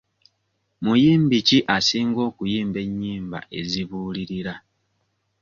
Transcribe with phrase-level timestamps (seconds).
[0.83, 4.53] Muyimbi ki asinga okuyimba ennyimba ezibuulirira?